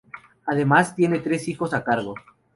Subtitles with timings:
[0.47, 2.15] Además tiene tres hijos a cargo.